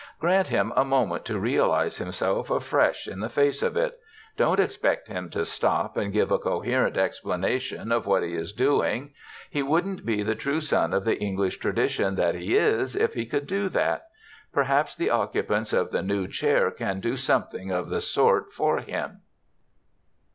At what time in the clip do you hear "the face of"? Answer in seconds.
3.19-3.77